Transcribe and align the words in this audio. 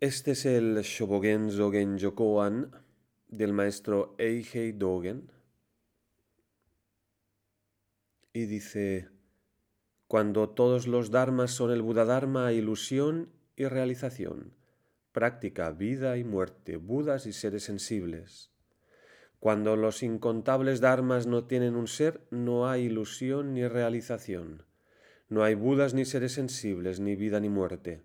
Este 0.00 0.32
es 0.32 0.44
el 0.44 0.76
Shobogenzo 0.82 1.70
Genjokoan 1.70 2.72
del 3.28 3.52
maestro 3.52 4.16
Eihei 4.18 4.72
Dogen. 4.72 5.30
Y 8.32 8.46
dice, 8.46 9.08
cuando 10.08 10.50
todos 10.50 10.88
los 10.88 11.12
dharmas 11.12 11.52
son 11.52 11.70
el 11.70 11.80
Buda 11.80 12.04
Dharma, 12.04 12.52
ilusión 12.52 13.30
y 13.54 13.66
realización, 13.66 14.52
práctica, 15.12 15.70
vida 15.70 16.18
y 16.18 16.24
muerte, 16.24 16.76
budas 16.76 17.26
y 17.26 17.32
seres 17.32 17.62
sensibles. 17.62 18.50
Cuando 19.38 19.76
los 19.76 20.02
incontables 20.02 20.80
dharmas 20.80 21.28
no 21.28 21.44
tienen 21.44 21.76
un 21.76 21.86
ser, 21.86 22.20
no 22.30 22.68
hay 22.68 22.86
ilusión 22.86 23.54
ni 23.54 23.68
realización. 23.68 24.64
No 25.28 25.44
hay 25.44 25.54
budas 25.54 25.94
ni 25.94 26.04
seres 26.04 26.32
sensibles, 26.32 26.98
ni 26.98 27.14
vida 27.14 27.38
ni 27.38 27.48
muerte. 27.48 28.02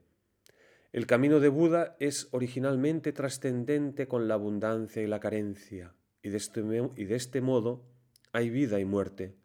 El 0.92 1.06
camino 1.06 1.40
de 1.40 1.50
Buda 1.50 1.96
es 2.00 2.30
originalmente 2.32 3.14
trascendente 3.14 4.08
con 4.08 4.28
la 4.28 4.34
abundancia 4.34 5.04
y 5.04 5.08
la 5.08 5.20
carencia, 5.20 5.94
y 6.24 6.30
de, 6.30 6.38
este, 6.38 6.62
y 6.96 7.06
de 7.06 7.16
este 7.16 7.42
modo 7.42 7.86
hay 8.32 8.50
vida 8.50 8.80
y 8.80 8.86
muerte, 8.86 9.36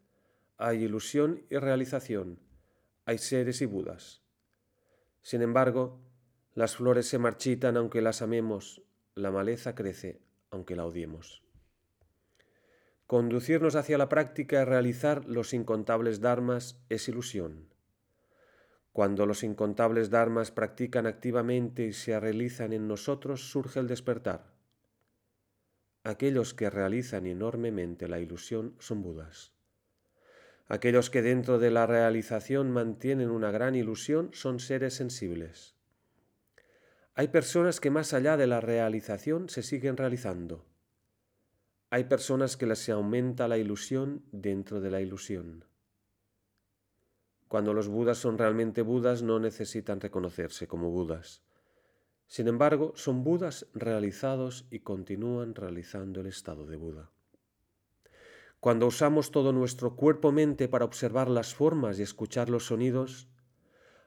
hay 0.56 0.84
ilusión 0.84 1.44
y 1.50 1.56
realización, 1.56 2.40
hay 3.04 3.18
seres 3.18 3.60
y 3.60 3.66
Budas. 3.66 4.22
Sin 5.20 5.42
embargo, 5.42 6.00
las 6.54 6.76
flores 6.76 7.08
se 7.08 7.18
marchitan 7.18 7.76
aunque 7.76 8.00
las 8.00 8.22
amemos, 8.22 8.82
la 9.14 9.30
maleza 9.30 9.74
crece 9.74 10.22
aunque 10.50 10.76
la 10.76 10.86
odiemos. 10.86 11.42
Conducirnos 13.06 13.76
hacia 13.76 13.98
la 13.98 14.08
práctica 14.08 14.62
y 14.62 14.64
realizar 14.64 15.26
los 15.26 15.52
incontables 15.52 16.22
dharmas 16.22 16.80
es 16.88 17.06
ilusión. 17.08 17.73
Cuando 18.94 19.26
los 19.26 19.42
incontables 19.42 20.08
dharmas 20.08 20.52
practican 20.52 21.08
activamente 21.08 21.84
y 21.84 21.92
se 21.92 22.20
realizan 22.20 22.72
en 22.72 22.86
nosotros, 22.86 23.50
surge 23.50 23.80
el 23.80 23.88
despertar. 23.88 24.54
Aquellos 26.04 26.54
que 26.54 26.70
realizan 26.70 27.26
enormemente 27.26 28.06
la 28.06 28.20
ilusión 28.20 28.76
son 28.78 29.02
Budas. 29.02 29.52
Aquellos 30.68 31.10
que 31.10 31.22
dentro 31.22 31.58
de 31.58 31.72
la 31.72 31.88
realización 31.88 32.70
mantienen 32.70 33.30
una 33.30 33.50
gran 33.50 33.74
ilusión 33.74 34.30
son 34.32 34.60
seres 34.60 34.94
sensibles. 34.94 35.74
Hay 37.16 37.26
personas 37.26 37.80
que 37.80 37.90
más 37.90 38.14
allá 38.14 38.36
de 38.36 38.46
la 38.46 38.60
realización 38.60 39.48
se 39.48 39.64
siguen 39.64 39.96
realizando. 39.96 40.66
Hay 41.90 42.04
personas 42.04 42.56
que 42.56 42.66
les 42.66 42.88
aumenta 42.90 43.48
la 43.48 43.58
ilusión 43.58 44.22
dentro 44.30 44.80
de 44.80 44.92
la 44.92 45.00
ilusión. 45.00 45.64
Cuando 47.54 47.72
los 47.72 47.86
Budas 47.86 48.18
son 48.18 48.36
realmente 48.36 48.82
Budas 48.82 49.22
no 49.22 49.38
necesitan 49.38 50.00
reconocerse 50.00 50.66
como 50.66 50.90
Budas. 50.90 51.44
Sin 52.26 52.48
embargo, 52.48 52.94
son 52.96 53.22
Budas 53.22 53.68
realizados 53.74 54.66
y 54.72 54.80
continúan 54.80 55.54
realizando 55.54 56.20
el 56.20 56.26
estado 56.26 56.66
de 56.66 56.74
Buda. 56.74 57.12
Cuando 58.58 58.88
usamos 58.88 59.30
todo 59.30 59.52
nuestro 59.52 59.94
cuerpo-mente 59.94 60.66
para 60.66 60.84
observar 60.84 61.30
las 61.30 61.54
formas 61.54 62.00
y 62.00 62.02
escuchar 62.02 62.50
los 62.50 62.66
sonidos, 62.66 63.28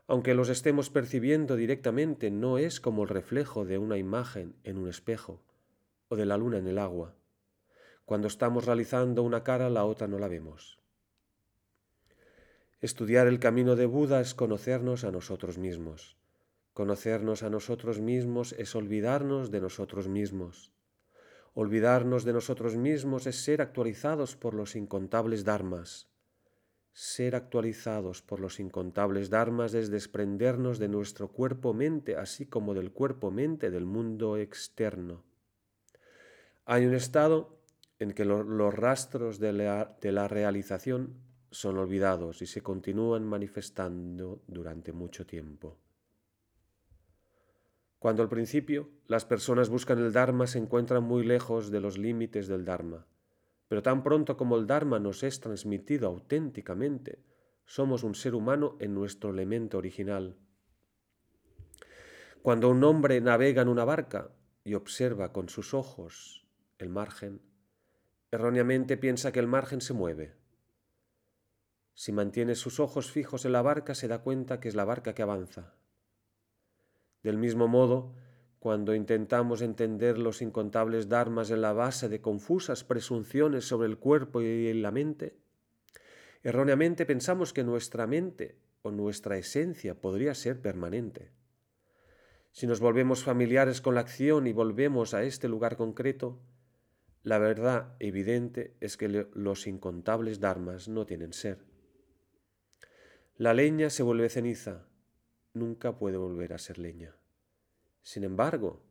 aunque 0.08 0.34
los 0.34 0.50
estemos 0.50 0.90
percibiendo 0.90 1.56
directamente, 1.56 2.30
no 2.30 2.58
es 2.58 2.82
como 2.82 3.04
el 3.04 3.08
reflejo 3.08 3.64
de 3.64 3.78
una 3.78 3.98
imagen 3.98 4.58
en 4.66 4.78
un 4.78 4.90
espejo 4.90 5.42
o 6.10 6.18
de 6.18 6.26
la 6.26 6.36
luna 6.36 6.58
en 6.58 6.68
el 6.68 6.78
agua. 6.78 7.16
Cuando 8.04 8.28
estamos 8.28 8.66
realizando 8.66 9.24
una 9.24 9.46
cara, 9.46 9.70
la 9.70 9.86
otra 9.86 10.06
no 10.10 10.20
la 10.20 10.28
vemos. 10.28 10.82
Estudiar 12.80 13.26
el 13.26 13.40
camino 13.40 13.76
de 13.76 13.88
Buda 13.88 14.22
es 14.22 14.36
conocernos 14.36 15.04
a 15.04 15.12
nosotros 15.12 15.58
mismos. 15.58 16.16
Conocernos 16.74 17.42
a 17.42 17.50
nosotros 17.50 18.00
mismos 18.00 18.54
es 18.54 18.76
olvidarnos 18.76 19.50
de 19.50 19.62
nosotros 19.62 20.08
mismos. 20.08 20.72
Olvidarnos 21.56 22.24
de 22.24 22.34
nosotros 22.34 22.76
mismos 22.76 23.26
es 23.26 23.44
ser 23.44 23.64
actualizados 23.64 24.36
por 24.36 24.54
los 24.54 24.76
incontables 24.76 25.44
dharmas. 25.44 26.08
Ser 26.94 27.36
actualizados 27.36 28.22
por 28.22 28.40
los 28.40 28.60
incontables 28.60 29.32
dharmas 29.32 29.74
es 29.74 29.90
desprendernos 29.90 30.78
de 30.78 30.88
nuestro 30.88 31.30
cuerpo-mente, 31.30 32.16
así 32.16 32.46
como 32.46 32.76
del 32.76 32.92
cuerpo-mente 32.92 33.72
del 33.72 33.86
mundo 33.86 34.38
externo. 34.38 35.24
Hay 36.66 36.86
un 36.86 36.94
estado 36.94 37.58
en 37.98 38.12
que 38.12 38.24
los 38.24 38.76
rastros 38.76 39.40
de 39.40 39.54
la, 39.54 39.98
de 40.00 40.12
la 40.12 40.28
realización 40.28 41.26
son 41.52 41.78
olvidados 41.78 42.42
y 42.42 42.46
se 42.46 42.62
continúan 42.62 43.24
manifestando 43.26 44.42
durante 44.48 44.92
mucho 44.92 45.26
tiempo. 45.26 45.78
Cuando 48.00 48.22
al 48.22 48.30
principio 48.30 48.90
las 49.08 49.26
personas 49.26 49.70
buscan 49.70 50.00
el 50.00 50.14
Dharma 50.14 50.46
se 50.48 50.60
encuentran 50.60 51.04
muy 51.04 51.24
lejos 51.24 51.72
de 51.72 51.82
los 51.82 51.98
límites 51.98 52.48
del 52.48 52.64
Dharma, 52.64 53.08
pero 53.68 53.82
tan 53.82 54.04
pronto 54.04 54.38
como 54.38 54.56
el 54.56 54.68
Dharma 54.68 55.00
nos 55.00 55.24
es 55.24 55.40
transmitido 55.40 56.08
auténticamente, 56.08 57.24
somos 57.66 58.04
un 58.04 58.16
ser 58.16 58.36
humano 58.36 58.78
en 58.80 58.94
nuestro 58.94 59.32
elemento 59.32 59.78
original. 59.78 60.38
Cuando 62.42 62.70
un 62.70 62.84
hombre 62.84 63.20
navega 63.20 63.64
en 63.64 63.68
una 63.68 63.84
barca 63.84 64.32
y 64.64 64.76
observa 64.76 65.34
con 65.34 65.50
sus 65.50 65.74
ojos 65.74 66.48
el 66.78 66.90
margen, 66.90 67.42
erróneamente 68.32 68.96
piensa 68.96 69.32
que 69.32 69.40
el 69.40 69.48
margen 69.48 69.82
se 69.82 69.94
mueve. 69.94 70.37
Si 71.98 72.12
mantiene 72.12 72.54
sus 72.54 72.80
ojos 72.80 73.10
fijos 73.10 73.44
en 73.46 73.54
la 73.54 73.64
barca, 73.64 73.96
se 73.96 74.08
da 74.08 74.20
cuenta 74.20 74.60
que 74.60 74.68
es 74.68 74.76
la 74.76 74.86
barca 74.86 75.16
que 75.16 75.24
avanza. 75.24 75.74
Del 77.24 77.40
mismo 77.40 77.68
modo, 77.68 78.14
cuando 78.60 78.94
intentamos 78.94 79.64
entender 79.64 80.20
los 80.20 80.44
incontables 80.44 81.10
dharmas 81.10 81.50
en 81.50 81.62
la 81.62 81.74
base 81.74 82.08
de 82.08 82.22
confusas 82.22 82.84
presunciones 82.84 83.66
sobre 83.66 83.88
el 83.88 83.98
cuerpo 83.98 84.44
y 84.44 84.72
la 84.76 84.92
mente, 84.92 85.40
erróneamente 86.44 87.08
pensamos 87.08 87.52
que 87.52 87.64
nuestra 87.64 88.06
mente 88.06 88.60
o 88.84 88.92
nuestra 88.92 89.36
esencia 89.40 90.00
podría 90.00 90.36
ser 90.36 90.62
permanente. 90.62 91.32
Si 92.52 92.68
nos 92.68 92.80
volvemos 92.80 93.24
familiares 93.24 93.82
con 93.82 93.96
la 93.96 94.02
acción 94.02 94.46
y 94.46 94.54
volvemos 94.54 95.16
a 95.16 95.24
este 95.24 95.48
lugar 95.48 95.78
concreto, 95.78 96.40
la 97.24 97.40
verdad 97.40 97.96
evidente 97.98 98.78
es 98.82 98.98
que 98.98 99.28
los 99.34 99.66
incontables 99.66 100.40
dharmas 100.40 100.88
no 100.88 101.08
tienen 101.08 101.34
ser. 101.34 101.67
La 103.40 103.54
leña 103.54 103.92
se 103.92 104.02
vuelve 104.02 104.30
ceniza, 104.30 104.88
nunca 105.54 106.00
puede 106.00 106.18
volver 106.18 106.54
a 106.54 106.58
ser 106.58 106.80
leña. 106.80 107.16
Sin 108.02 108.24
embargo, 108.24 108.82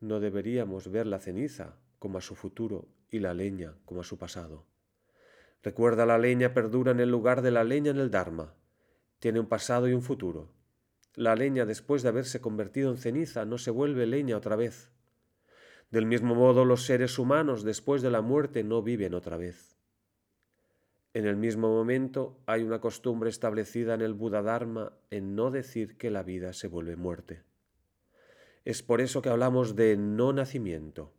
no 0.00 0.18
deberíamos 0.18 0.90
ver 0.90 1.06
la 1.06 1.18
ceniza 1.18 1.76
como 1.98 2.16
a 2.16 2.22
su 2.22 2.34
futuro 2.34 2.88
y 3.10 3.18
la 3.18 3.34
leña 3.34 3.74
como 3.84 4.00
a 4.00 4.04
su 4.04 4.16
pasado. 4.16 4.64
Recuerda, 5.62 6.06
la 6.06 6.16
leña 6.16 6.54
perdura 6.54 6.92
en 6.92 7.00
el 7.00 7.10
lugar 7.10 7.42
de 7.42 7.50
la 7.50 7.64
leña 7.64 7.90
en 7.90 7.98
el 7.98 8.10
Dharma. 8.10 8.54
Tiene 9.18 9.40
un 9.40 9.46
pasado 9.46 9.86
y 9.86 9.92
un 9.92 10.00
futuro. 10.00 10.54
La 11.14 11.36
leña, 11.36 11.66
después 11.66 12.02
de 12.02 12.08
haberse 12.08 12.40
convertido 12.40 12.90
en 12.90 12.96
ceniza, 12.96 13.44
no 13.44 13.58
se 13.58 13.70
vuelve 13.70 14.06
leña 14.06 14.38
otra 14.38 14.56
vez. 14.56 14.90
Del 15.90 16.06
mismo 16.06 16.34
modo, 16.34 16.64
los 16.64 16.86
seres 16.86 17.18
humanos, 17.18 17.62
después 17.62 18.00
de 18.00 18.10
la 18.10 18.22
muerte, 18.22 18.64
no 18.64 18.80
viven 18.82 19.12
otra 19.12 19.36
vez. 19.36 19.76
En 21.14 21.26
el 21.26 21.36
mismo 21.36 21.68
momento 21.68 22.38
hay 22.46 22.62
una 22.62 22.80
costumbre 22.80 23.28
establecida 23.28 23.92
en 23.94 24.00
el 24.00 24.14
Buda 24.14 24.40
Dharma 24.40 24.92
en 25.10 25.34
no 25.34 25.50
decir 25.50 25.98
que 25.98 26.10
la 26.10 26.22
vida 26.22 26.54
se 26.54 26.68
vuelve 26.68 26.96
muerte. 26.96 27.42
Es 28.64 28.82
por 28.82 29.02
eso 29.02 29.20
que 29.20 29.28
hablamos 29.28 29.76
de 29.76 29.96
no 29.98 30.32
nacimiento. 30.32 31.12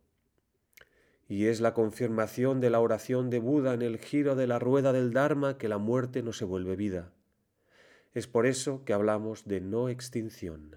Y 1.28 1.46
es 1.46 1.60
la 1.60 1.74
confirmación 1.74 2.60
de 2.60 2.70
la 2.70 2.80
oración 2.80 3.30
de 3.30 3.38
Buda 3.38 3.72
en 3.74 3.82
el 3.82 3.98
giro 3.98 4.34
de 4.34 4.46
la 4.46 4.58
rueda 4.58 4.92
del 4.92 5.12
Dharma 5.12 5.58
que 5.58 5.68
la 5.68 5.78
muerte 5.78 6.22
no 6.22 6.32
se 6.32 6.44
vuelve 6.44 6.74
vida. 6.74 7.12
Es 8.14 8.26
por 8.26 8.46
eso 8.46 8.84
que 8.84 8.94
hablamos 8.94 9.46
de 9.46 9.60
no 9.60 9.88
extinción. 9.88 10.76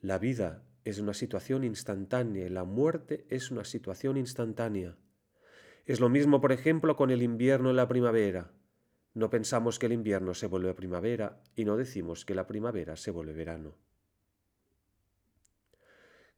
La 0.00 0.18
vida 0.18 0.64
es 0.84 0.98
una 0.98 1.14
situación 1.14 1.62
instantánea 1.62 2.46
y 2.46 2.48
la 2.48 2.64
muerte 2.64 3.26
es 3.28 3.52
una 3.52 3.64
situación 3.64 4.16
instantánea. 4.16 4.96
Es 5.84 5.98
lo 5.98 6.08
mismo, 6.08 6.40
por 6.40 6.52
ejemplo, 6.52 6.96
con 6.96 7.10
el 7.10 7.22
invierno 7.22 7.70
y 7.70 7.74
la 7.74 7.88
primavera. 7.88 8.52
No 9.14 9.30
pensamos 9.30 9.78
que 9.78 9.86
el 9.86 9.92
invierno 9.92 10.32
se 10.32 10.46
vuelve 10.46 10.74
primavera 10.74 11.40
y 11.56 11.64
no 11.64 11.76
decimos 11.76 12.24
que 12.24 12.34
la 12.34 12.46
primavera 12.46 12.96
se 12.96 13.10
vuelve 13.10 13.32
verano. 13.32 13.74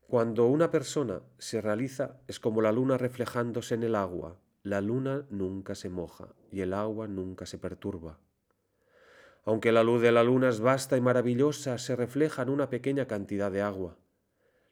Cuando 0.06 0.46
una 0.46 0.70
persona 0.70 1.23
se 1.38 1.61
realiza 1.61 2.20
es 2.26 2.41
como 2.41 2.62
la 2.62 2.73
luna 2.73 2.99
reflejándose 2.99 3.75
en 3.75 3.82
el 3.82 3.94
agua. 3.94 4.38
La 4.62 4.81
luna 4.81 5.26
nunca 5.29 5.75
se 5.75 5.90
moja 5.90 6.35
y 6.50 6.62
el 6.62 6.73
agua 6.73 7.06
nunca 7.06 7.47
se 7.47 7.58
perturba. 7.58 8.19
Aunque 9.44 9.73
la 9.73 9.82
luz 9.82 10.00
de 10.00 10.11
la 10.11 10.25
luna 10.25 10.49
es 10.49 10.61
vasta 10.61 10.97
y 10.97 11.02
maravillosa, 11.02 11.76
se 11.76 11.97
refleja 11.97 12.43
en 12.43 12.49
una 12.49 12.70
pequeña 12.70 13.06
cantidad 13.06 13.52
de 13.52 13.61
agua. 13.61 13.99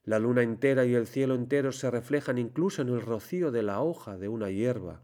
La 0.05 0.19
luna 0.19 0.43
entera 0.43 0.85
y 0.85 0.95
el 0.95 1.07
cielo 1.07 1.37
entero 1.37 1.71
se 1.71 1.89
reflejan 1.89 2.37
incluso 2.37 2.83
en 2.83 2.89
el 2.89 3.01
rocío 3.01 3.53
de 3.53 3.63
la 3.63 3.81
hoja 3.81 4.19
de 4.19 4.29
una 4.29 4.51
hierba 4.51 5.01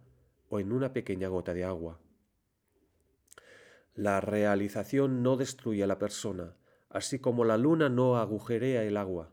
o 0.49 0.59
en 0.59 0.73
una 0.73 0.93
pequeña 0.93 1.29
gota 1.29 1.55
de 1.55 1.65
agua. 1.65 2.01
La 3.95 4.21
realización 4.21 5.23
no 5.23 5.37
destruye 5.37 5.85
a 5.85 5.87
la 5.87 5.99
persona, 6.01 6.57
así 6.91 7.21
como 7.21 7.45
la 7.45 7.57
luna 7.57 7.89
no 7.89 8.17
agujerea 8.17 8.83
el 8.83 8.97
agua. 8.97 9.31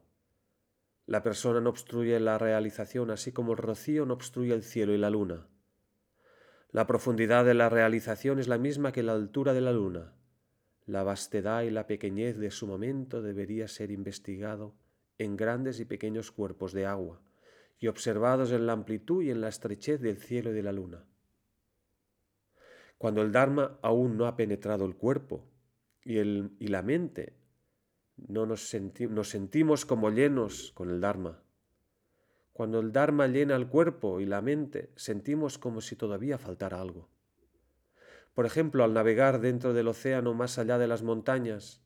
La 1.08 1.24
persona 1.24 1.62
no 1.62 1.72
obstruye 1.72 2.20
la 2.20 2.38
realización, 2.38 3.10
así 3.10 3.32
como 3.32 3.54
el 3.54 3.58
rocío 3.58 4.06
no 4.06 4.14
obstruye 4.14 4.54
el 4.54 4.64
cielo 4.64 4.94
y 4.94 4.98
la 4.98 5.10
luna. 5.10 5.48
La 6.72 6.86
profundidad 6.86 7.44
de 7.44 7.54
la 7.56 7.70
realización 7.70 8.38
es 8.38 8.48
la 8.48 8.58
misma 8.60 8.92
que 8.92 9.02
la 9.02 9.14
altura 9.14 9.54
de 9.54 9.62
la 9.62 9.72
luna. 9.72 10.14
La 10.86 11.04
vastedad 11.04 11.64
y 11.64 11.72
la 11.72 11.88
pequeñez 11.88 12.38
de 12.38 12.52
su 12.52 12.68
momento 12.68 13.24
debería 13.24 13.68
ser 13.68 13.90
investigado 13.92 14.76
en 15.18 15.38
grandes 15.38 15.80
y 15.80 15.86
pequeños 15.86 16.32
cuerpos 16.32 16.74
de 16.74 16.86
agua 16.86 17.22
y 17.80 17.88
observados 17.88 18.52
en 18.52 18.66
la 18.66 18.74
amplitud 18.74 19.24
y 19.24 19.32
en 19.32 19.42
la 19.42 19.50
estrechez 19.50 20.02
del 20.02 20.18
cielo 20.18 20.52
y 20.52 20.54
de 20.54 20.64
la 20.64 20.72
luna. 20.72 21.06
Cuando 22.98 23.22
el 23.22 23.32
Dharma 23.32 23.78
aún 23.82 24.18
no 24.18 24.26
ha 24.26 24.36
penetrado 24.36 24.86
el 24.86 24.96
cuerpo 24.96 25.46
y, 26.04 26.18
el, 26.18 26.56
y 26.60 26.68
la 26.68 26.82
mente, 26.82 27.36
no 28.18 28.46
nos, 28.46 28.74
nos 29.10 29.30
sentimos 29.30 29.86
como 29.86 30.10
llenos 30.10 30.72
con 30.74 30.90
el 30.90 31.02
Dharma. 31.02 31.44
Cuando 32.54 32.80
el 32.80 32.94
Dharma 32.94 33.28
llena 33.28 33.56
el 33.56 33.68
cuerpo 33.68 34.22
y 34.22 34.26
la 34.26 34.42
mente, 34.42 34.92
sentimos 34.96 35.58
como 35.58 35.82
si 35.82 35.98
todavía 35.98 36.38
faltara 36.38 36.80
algo. 36.80 37.10
Por 38.34 38.46
ejemplo, 38.46 38.84
al 38.84 38.94
navegar 38.94 39.42
dentro 39.42 39.74
del 39.74 39.90
océano 39.90 40.34
más 40.34 40.58
allá 40.58 40.78
de 40.78 40.88
las 40.88 41.04
montañas, 41.04 41.85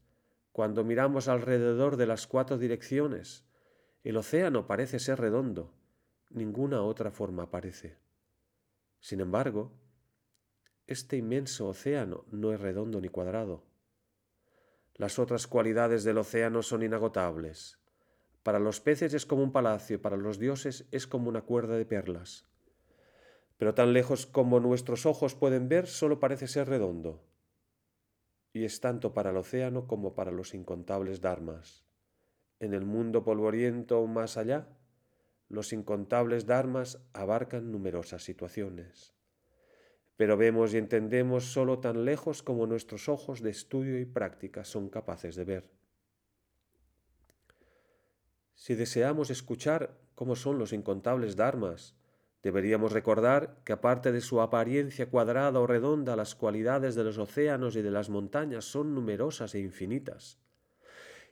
cuando 0.60 0.84
miramos 0.84 1.30
alrededor 1.30 1.96
de 1.96 2.06
las 2.06 2.28
cuatro 2.28 2.58
direcciones, 2.58 3.46
el 4.04 4.18
océano 4.18 4.68
parece 4.68 5.00
ser 5.00 5.18
redondo, 5.18 5.74
ninguna 6.32 6.82
otra 6.82 7.12
forma 7.12 7.44
aparece. 7.44 7.98
Sin 9.00 9.22
embargo, 9.22 9.72
este 10.86 11.16
inmenso 11.16 11.70
océano 11.70 12.26
no 12.30 12.52
es 12.52 12.60
redondo 12.60 13.00
ni 13.00 13.08
cuadrado. 13.08 13.64
Las 14.96 15.18
otras 15.18 15.48
cualidades 15.48 16.04
del 16.04 16.18
océano 16.18 16.62
son 16.62 16.84
inagotables. 16.84 17.80
Para 18.44 18.60
los 18.60 18.82
peces 18.82 19.14
es 19.14 19.26
como 19.26 19.44
un 19.44 19.54
palacio, 19.54 20.02
para 20.02 20.18
los 20.18 20.40
dioses 20.40 20.90
es 20.92 21.08
como 21.08 21.30
una 21.30 21.44
cuerda 21.44 21.78
de 21.78 21.86
perlas. 21.86 22.50
Pero 23.56 23.76
tan 23.76 23.94
lejos 23.94 24.26
como 24.26 24.60
nuestros 24.60 25.06
ojos 25.06 25.36
pueden 25.36 25.70
ver, 25.70 25.88
solo 25.88 26.20
parece 26.20 26.48
ser 26.48 26.68
redondo. 26.68 27.29
Y 28.52 28.66
es 28.66 28.80
tanto 28.82 29.14
para 29.14 29.30
el 29.30 29.38
océano 29.38 29.88
como 29.88 30.16
para 30.16 30.32
los 30.32 30.54
incontables 30.54 31.22
dharmas. 31.22 31.86
En 32.60 32.74
el 32.74 32.86
mundo 32.86 33.24
polvoriento 33.24 34.06
más 34.08 34.38
allá, 34.38 34.68
los 35.48 35.74
incontables 35.74 36.46
dharmas 36.46 37.02
abarcan 37.14 37.72
numerosas 37.72 38.24
situaciones 38.24 39.14
pero 40.20 40.36
vemos 40.36 40.74
y 40.74 40.78
entendemos 40.78 41.46
solo 41.46 41.80
tan 41.80 42.04
lejos 42.04 42.44
como 42.44 42.68
nuestros 42.68 43.08
ojos 43.08 43.42
de 43.42 43.52
estudio 43.52 43.98
y 43.98 44.04
práctica 44.04 44.66
son 44.66 44.90
capaces 44.90 45.38
de 45.38 45.46
ver. 45.46 45.72
Si 48.54 48.76
deseamos 48.76 49.30
escuchar 49.30 49.98
cómo 50.16 50.36
son 50.36 50.60
los 50.60 50.74
incontables 50.74 51.38
dharmas, 51.38 51.96
deberíamos 52.44 52.92
recordar 52.92 53.62
que 53.64 53.74
aparte 53.74 54.12
de 54.12 54.22
su 54.22 54.42
apariencia 54.42 55.10
cuadrada 55.10 55.60
o 55.60 55.68
redonda, 55.68 56.16
las 56.16 56.36
cualidades 56.36 56.96
de 56.96 57.04
los 57.04 57.18
océanos 57.18 57.76
y 57.76 57.82
de 57.82 57.92
las 57.92 58.10
montañas 58.10 58.66
son 58.66 58.96
numerosas 58.96 59.56
e 59.56 59.60
infinitas, 59.60 60.40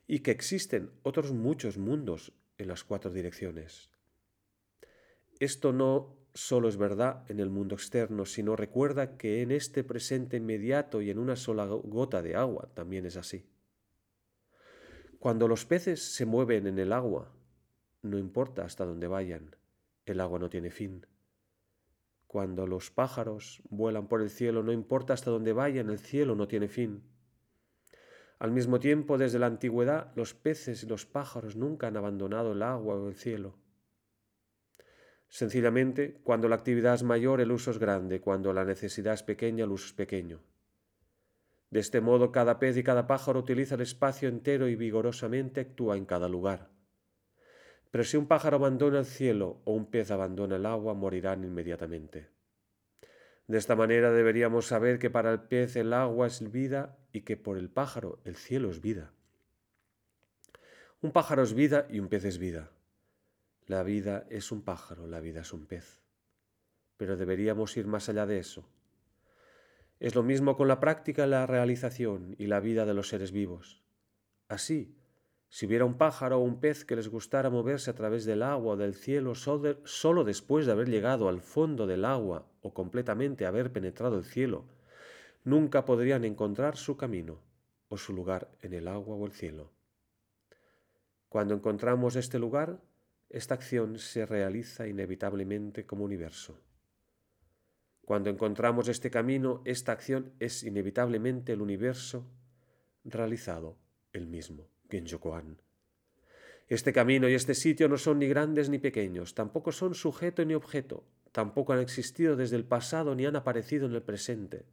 y 0.07 0.19
que 0.19 0.31
existen 0.31 0.91
otros 1.03 1.31
muchos 1.31 1.77
mundos 1.77 2.33
en 2.57 2.67
las 2.67 2.83
cuatro 2.83 3.11
direcciones. 3.11 3.91
Esto 5.39 5.71
no 5.71 6.17
solo 6.33 6.69
es 6.69 6.77
verdad 6.77 7.23
en 7.29 7.39
el 7.39 7.49
mundo 7.49 7.75
externo, 7.75 8.25
sino 8.25 8.55
recuerda 8.55 9.17
que 9.17 9.41
en 9.41 9.51
este 9.51 9.83
presente 9.83 10.37
inmediato 10.37 11.01
y 11.01 11.09
en 11.09 11.19
una 11.19 11.35
sola 11.35 11.65
gota 11.65 12.21
de 12.21 12.35
agua 12.35 12.69
también 12.73 13.05
es 13.05 13.17
así. 13.17 13.45
Cuando 15.19 15.47
los 15.47 15.65
peces 15.65 16.13
se 16.13 16.25
mueven 16.25 16.67
en 16.67 16.77
el 16.77 16.93
agua, 16.93 17.33
no 18.03 18.19
importa 18.19 18.63
hasta 18.63 18.85
dónde 18.85 19.07
vayan, 19.07 19.56
el 20.11 20.21
agua 20.21 20.39
no 20.39 20.49
tiene 20.49 20.71
fin. 20.71 21.05
Cuando 22.27 22.67
los 22.67 22.91
pájaros 22.91 23.61
vuelan 23.69 24.07
por 24.07 24.21
el 24.21 24.29
cielo, 24.29 24.61
no 24.63 24.71
importa 24.71 25.13
hasta 25.13 25.31
dónde 25.31 25.53
vayan, 25.53 25.89
el 25.89 25.99
cielo 25.99 26.35
no 26.35 26.47
tiene 26.47 26.67
fin. 26.67 27.03
Al 28.39 28.51
mismo 28.51 28.79
tiempo, 28.79 29.17
desde 29.17 29.39
la 29.39 29.47
antigüedad, 29.47 30.11
los 30.15 30.33
peces 30.33 30.83
y 30.83 30.87
los 30.87 31.05
pájaros 31.05 31.55
nunca 31.55 31.87
han 31.87 31.97
abandonado 31.97 32.51
el 32.51 32.61
agua 32.61 32.95
o 32.95 33.07
el 33.07 33.15
cielo. 33.15 33.57
Sencillamente, 35.29 36.21
cuando 36.23 36.47
la 36.47 36.55
actividad 36.55 36.93
es 36.93 37.03
mayor, 37.03 37.41
el 37.41 37.51
uso 37.51 37.71
es 37.71 37.79
grande, 37.79 38.21
cuando 38.21 38.53
la 38.53 38.63
necesidad 38.63 39.13
es 39.13 39.23
pequeña, 39.23 39.63
el 39.63 39.71
uso 39.71 39.87
es 39.87 39.93
pequeño. 39.93 40.41
De 41.69 41.79
este 41.79 41.99
modo, 41.99 42.31
cada 42.31 42.59
pez 42.59 42.77
y 42.77 42.83
cada 42.83 43.07
pájaro 43.07 43.39
utiliza 43.39 43.75
el 43.75 43.81
espacio 43.81 44.29
entero 44.29 44.69
y 44.69 44.75
vigorosamente 44.75 45.61
actúa 45.61 45.97
en 45.97 46.05
cada 46.05 46.29
lugar. 46.29 46.69
Pero 47.91 48.03
si 48.03 48.17
un 48.17 48.27
pájaro 48.27 48.57
abandona 48.57 48.99
el 48.99 49.05
cielo 49.05 49.61
o 49.65 49.73
un 49.73 49.85
pez 49.85 50.11
abandona 50.11 50.57
el 50.57 50.65
agua, 50.65 50.93
morirán 50.93 51.43
inmediatamente. 51.43 52.29
De 53.47 53.57
esta 53.57 53.75
manera 53.75 54.11
deberíamos 54.11 54.67
saber 54.67 54.99
que 54.99 55.09
para 55.09 55.31
el 55.31 55.41
pez 55.41 55.77
el 55.77 55.93
agua 55.93 56.27
es 56.27 56.51
vida 56.51 56.97
y 57.13 57.21
que 57.21 57.37
por 57.37 57.57
el 57.57 57.69
pájaro 57.69 58.19
el 58.25 58.35
cielo 58.35 58.69
es 58.69 58.81
vida. 58.81 59.13
Un 61.01 61.11
pájaro 61.11 61.43
es 61.43 61.53
vida 61.53 61.87
y 61.89 61.99
un 61.99 62.09
pez 62.09 62.25
es 62.25 62.39
vida. 62.39 62.71
La 63.65 63.83
vida 63.83 64.25
es 64.29 64.51
un 64.51 64.63
pájaro, 64.63 65.07
la 65.07 65.21
vida 65.21 65.41
es 65.41 65.53
un 65.53 65.65
pez. 65.65 66.01
Pero 66.97 67.15
deberíamos 67.15 67.77
ir 67.77 67.87
más 67.87 68.09
allá 68.09 68.25
de 68.25 68.39
eso. 68.39 68.67
Es 69.99 70.15
lo 70.15 70.23
mismo 70.23 70.57
con 70.57 70.67
la 70.67 70.79
práctica, 70.79 71.25
la 71.25 71.45
realización 71.47 72.35
y 72.37 72.47
la 72.47 72.59
vida 72.59 72.85
de 72.85 72.93
los 72.93 73.09
seres 73.09 73.31
vivos. 73.31 73.81
Así, 74.47 74.95
si 75.49 75.65
hubiera 75.65 75.85
un 75.85 75.97
pájaro 75.97 76.37
o 76.37 76.43
un 76.43 76.59
pez 76.59 76.83
que 76.83 76.95
les 76.95 77.07
gustara 77.07 77.49
moverse 77.49 77.89
a 77.89 77.95
través 77.95 78.25
del 78.25 78.43
agua 78.43 78.73
o 78.73 78.77
del 78.77 78.95
cielo 78.95 79.33
solo 79.35 80.23
después 80.23 80.65
de 80.65 80.71
haber 80.71 80.89
llegado 80.89 81.29
al 81.29 81.41
fondo 81.41 81.87
del 81.87 82.05
agua 82.05 82.47
o 82.61 82.73
completamente 82.73 83.45
haber 83.45 83.71
penetrado 83.71 84.17
el 84.17 84.25
cielo, 84.25 84.65
nunca 85.43 85.85
podrían 85.85 86.25
encontrar 86.25 86.75
su 86.75 86.97
camino 86.97 87.39
o 87.89 87.97
su 87.97 88.13
lugar 88.13 88.49
en 88.61 88.73
el 88.73 88.87
agua 88.87 89.15
o 89.15 89.25
el 89.25 89.31
cielo. 89.31 89.71
Cuando 91.29 91.53
encontramos 91.53 92.15
este 92.15 92.39
lugar, 92.39 92.81
esta 93.29 93.53
acción 93.53 93.99
se 93.99 94.25
realiza 94.25 94.87
inevitablemente 94.87 95.85
como 95.85 96.03
universo. 96.03 96.59
Cuando 98.05 98.29
encontramos 98.29 98.87
este 98.87 99.09
camino, 99.11 99.61
esta 99.65 99.91
acción 99.91 100.33
es 100.39 100.63
inevitablemente 100.63 101.51
el 101.51 101.61
universo 101.61 102.25
realizado 103.03 103.77
el 104.13 104.27
mismo, 104.27 104.69
Este 106.67 106.91
camino 106.91 107.29
y 107.29 107.33
este 107.33 107.55
sitio 107.55 107.87
no 107.87 107.97
son 107.97 108.19
ni 108.19 108.27
grandes 108.27 108.69
ni 108.69 108.77
pequeños, 108.77 109.35
tampoco 109.35 109.71
son 109.71 109.95
sujeto 109.95 110.43
ni 110.43 110.53
objeto, 110.53 111.05
tampoco 111.31 111.71
han 111.71 111.79
existido 111.79 112.35
desde 112.35 112.57
el 112.57 112.65
pasado 112.65 113.15
ni 113.15 113.25
han 113.25 113.37
aparecido 113.37 113.85
en 113.85 113.93
el 113.93 114.01
presente, 114.01 114.65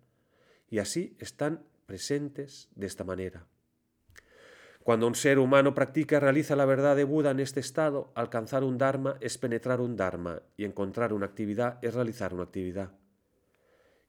y 0.69 0.79
así 0.79 1.17
están 1.21 1.65
presentes 1.87 2.69
de 2.75 2.87
esta 2.87 3.05
manera. 3.05 3.47
Cuando 4.83 5.07
un 5.07 5.15
ser 5.15 5.39
humano 5.39 5.73
practica 5.73 6.17
y 6.17 6.19
realiza 6.19 6.57
la 6.57 6.67
verdad 6.67 6.95
de 6.95 7.05
Buda 7.05 7.31
en 7.31 7.41
este 7.41 7.61
estado, 7.61 8.13
alcanzar 8.15 8.65
un 8.65 8.77
Dharma 8.77 9.17
es 9.21 9.39
penetrar 9.39 9.81
un 9.81 9.97
Dharma 9.97 10.43
y 10.59 10.65
encontrar 10.65 11.15
una 11.15 11.25
actividad 11.25 11.79
es 11.81 11.95
realizar 11.95 12.35
una 12.35 12.43
actividad. 12.43 12.93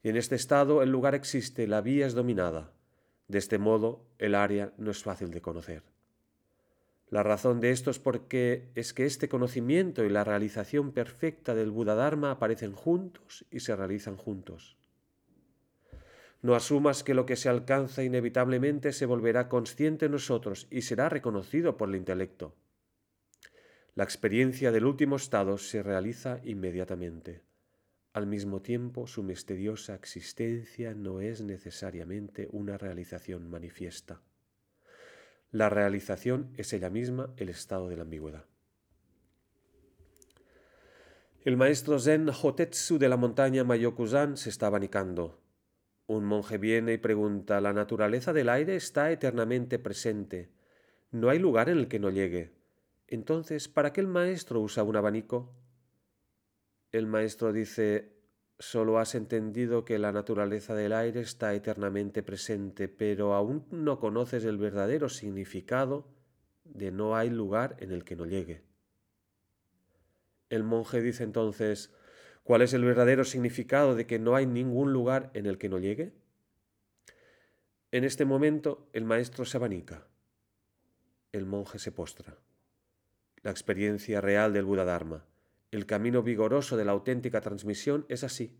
Y 0.03 0.09
en 0.09 0.17
este 0.17 0.35
estado 0.35 0.83
el 0.83 0.89
lugar 0.89 1.15
existe, 1.15 1.65
la 1.65 1.79
vía 1.79 2.05
es 2.05 2.13
dominada. 2.13 2.73
De 3.29 3.37
este 3.37 3.57
modo, 3.57 4.05
el 4.19 4.35
área 4.35 4.73
no 4.77 4.91
es 4.91 5.01
fácil 5.01 5.31
de 5.31 5.41
conocer. 5.41 5.94
La 7.09 7.21
razón 7.21 7.61
de 7.61 7.69
esto 7.69 7.91
es 7.91 7.99
porque 7.99 8.69
es 8.73 8.93
que 8.93 9.05
este 9.05 9.29
conocimiento 9.29 10.03
y 10.03 10.09
la 10.09 10.23
realización 10.23 10.91
perfecta 10.91 11.53
del 11.53 11.71
Buda 11.71 11.95
Dharma 11.95 12.31
aparecen 12.31 12.73
juntos 12.73 13.45
y 13.51 13.59
se 13.59 13.75
realizan 13.75 14.17
juntos. 14.17 14.75
No 16.41 16.55
asumas 16.55 17.03
que 17.03 17.13
lo 17.13 17.25
que 17.25 17.35
se 17.35 17.49
alcanza 17.49 18.03
inevitablemente 18.03 18.91
se 18.91 19.05
volverá 19.05 19.49
consciente 19.49 20.07
en 20.07 20.11
nosotros 20.13 20.67
y 20.69 20.81
será 20.81 21.09
reconocido 21.09 21.77
por 21.77 21.89
el 21.89 21.95
intelecto. 21.95 22.55
La 23.95 24.03
experiencia 24.03 24.71
del 24.71 24.85
último 24.85 25.15
estado 25.15 25.57
se 25.57 25.81
realiza 25.81 26.41
inmediatamente. 26.43 27.43
Al 28.13 28.27
mismo 28.27 28.61
tiempo, 28.61 29.07
su 29.07 29.23
misteriosa 29.23 29.95
existencia 29.95 30.93
no 30.93 31.21
es 31.21 31.41
necesariamente 31.41 32.47
una 32.51 32.77
realización 32.77 33.49
manifiesta. 33.49 34.21
La 35.55 35.69
realización 35.69 36.51
es 36.57 36.73
ella 36.73 36.89
misma 36.89 37.33
el 37.37 37.47
estado 37.47 37.87
de 37.87 37.95
la 37.95 38.01
ambigüedad. 38.01 38.43
El 41.45 41.55
maestro 41.55 41.97
Zen 41.97 42.27
Hotetsu 42.27 42.97
de 42.97 43.07
la 43.07 43.15
montaña 43.15 43.63
Mayokuzan 43.63 44.35
se 44.35 44.49
está 44.49 44.67
abanicando. 44.67 45.39
Un 46.07 46.25
monje 46.25 46.57
viene 46.57 46.91
y 46.91 46.97
pregunta, 46.97 47.61
la 47.61 47.71
naturaleza 47.71 48.33
del 48.33 48.49
aire 48.49 48.75
está 48.75 49.13
eternamente 49.13 49.79
presente. 49.79 50.51
No 51.11 51.29
hay 51.29 51.39
lugar 51.39 51.69
en 51.69 51.77
el 51.77 51.87
que 51.87 51.99
no 51.99 52.09
llegue. 52.09 52.51
Entonces, 53.07 53.69
¿para 53.69 53.93
qué 53.93 54.01
el 54.01 54.07
maestro 54.07 54.59
usa 54.59 54.83
un 54.83 54.97
abanico? 54.97 55.55
El 56.91 57.07
maestro 57.07 57.53
dice, 57.53 58.14
solo 58.59 58.99
has 58.99 59.15
entendido 59.15 59.85
que 59.85 59.99
la 59.99 60.11
naturaleza 60.11 60.75
del 60.75 60.93
aire 60.93 61.21
está 61.21 61.53
eternamente 61.53 62.23
presente, 62.23 62.87
pero 62.87 63.33
aún 63.33 63.65
no 63.71 63.99
conoces 63.99 64.45
el 64.45 64.57
verdadero 64.57 65.09
significado 65.09 66.07
de 66.63 66.91
no 66.91 67.15
hay 67.15 67.29
lugar 67.29 67.75
en 67.79 67.91
el 67.91 68.03
que 68.03 68.15
no 68.15 68.25
llegue. 68.25 68.63
El 70.49 70.63
monje 70.63 71.01
dice 71.01 71.23
entonces, 71.23 71.93
¿cuál 72.43 72.61
es 72.61 72.73
el 72.73 72.83
verdadero 72.83 73.23
significado 73.23 73.95
de 73.95 74.05
que 74.07 74.19
no 74.19 74.35
hay 74.35 74.45
ningún 74.45 74.93
lugar 74.93 75.31
en 75.33 75.45
el 75.45 75.57
que 75.57 75.69
no 75.69 75.79
llegue? 75.79 76.13
En 77.91 78.03
este 78.03 78.25
momento 78.25 78.89
el 78.93 79.05
maestro 79.05 79.45
se 79.45 79.57
abanica. 79.57 80.07
El 81.31 81.45
monje 81.45 81.79
se 81.79 81.91
postra. 81.91 82.37
La 83.41 83.51
experiencia 83.51 84.21
real 84.21 84.53
del 84.53 84.65
Buda 84.65 84.85
Dharma, 84.85 85.25
el 85.75 85.85
camino 85.85 86.23
vigoroso 86.23 86.77
de 86.77 86.85
la 86.85 86.93
auténtica 86.93 87.41
transmisión 87.41 88.05
es 88.07 88.23
así. 88.23 88.57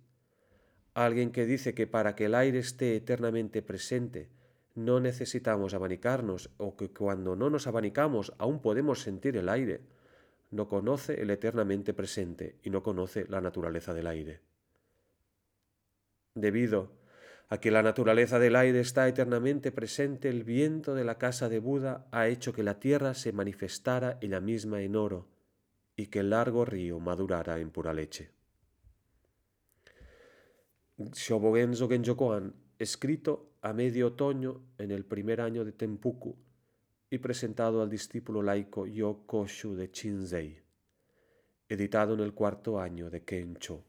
Alguien 0.93 1.31
que 1.31 1.45
dice 1.45 1.73
que 1.73 1.87
para 1.87 2.13
que 2.13 2.25
el 2.25 2.35
aire 2.35 2.59
esté 2.59 2.95
eternamente 2.95 3.61
presente 3.61 4.29
no 4.75 4.99
necesitamos 4.99 5.73
abanicarnos 5.73 6.49
o 6.57 6.75
que 6.75 6.91
cuando 6.91 7.37
no 7.37 7.49
nos 7.49 7.67
abanicamos 7.67 8.33
aún 8.37 8.61
podemos 8.61 8.99
sentir 9.01 9.37
el 9.37 9.47
aire, 9.47 9.79
no 10.51 10.67
conoce 10.67 11.21
el 11.21 11.29
eternamente 11.29 11.93
presente 11.93 12.57
y 12.63 12.69
no 12.69 12.83
conoce 12.83 13.25
la 13.29 13.39
naturaleza 13.39 13.93
del 13.93 14.07
aire. 14.07 14.41
Debido 16.33 16.91
a 17.47 17.61
que 17.61 17.71
la 17.71 17.81
naturaleza 17.81 18.39
del 18.39 18.57
aire 18.57 18.81
está 18.81 19.07
eternamente 19.07 19.71
presente, 19.71 20.27
el 20.27 20.43
viento 20.43 20.93
de 20.93 21.05
la 21.05 21.17
casa 21.17 21.47
de 21.47 21.59
Buda 21.59 22.07
ha 22.11 22.27
hecho 22.27 22.51
que 22.51 22.63
la 22.63 22.81
tierra 22.81 23.13
se 23.13 23.31
manifestara 23.31 24.17
ella 24.19 24.41
misma 24.41 24.81
en 24.81 24.97
oro 24.97 25.34
y 25.95 26.07
que 26.07 26.19
el 26.19 26.31
largo 26.31 26.65
río 26.65 26.99
madurara 26.99 27.59
en 27.59 27.69
pura 27.69 27.93
leche. 27.93 28.29
Shobogenzo 30.97 31.89
Genjokoan, 31.89 32.53
escrito 32.79 33.51
a 33.61 33.73
medio 33.73 34.07
otoño 34.07 34.61
en 34.77 34.91
el 34.91 35.05
primer 35.05 35.41
año 35.41 35.65
de 35.65 35.71
Tempuku 35.71 36.35
y 37.09 37.17
presentado 37.17 37.81
al 37.81 37.89
discípulo 37.89 38.41
laico 38.41 38.87
Yokoshu 38.87 39.75
de 39.75 39.91
Chinzei, 39.91 40.61
editado 41.67 42.13
en 42.13 42.21
el 42.21 42.33
cuarto 42.33 42.79
año 42.79 43.09
de 43.09 43.23
Kencho. 43.23 43.83